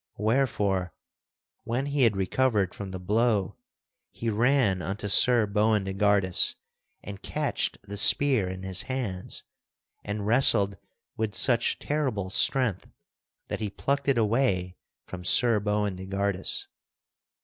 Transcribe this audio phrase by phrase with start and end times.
[0.17, 0.95] Wherefore,
[1.63, 3.55] when he had recovered from the blow
[4.09, 6.55] he ran unto Sir Boindegardus
[7.03, 9.43] and catched the spear in his hands
[10.03, 10.79] and wrestled
[11.17, 12.87] with such terrible strength
[13.45, 14.75] that he plucked it away
[15.05, 16.65] from Sir Boindegardus.